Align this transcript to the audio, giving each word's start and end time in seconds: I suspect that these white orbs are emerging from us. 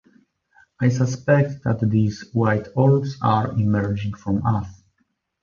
I 0.79 0.89
suspect 0.89 1.63
that 1.63 1.87
these 1.87 2.27
white 2.33 2.69
orbs 2.75 3.19
are 3.21 3.51
emerging 3.51 4.15
from 4.15 4.43
us. 4.43 4.81